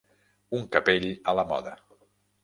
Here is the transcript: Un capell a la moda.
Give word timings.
Un 0.59 0.63
capell 0.75 1.05
a 1.33 1.35
la 1.39 1.43
moda. 1.51 1.75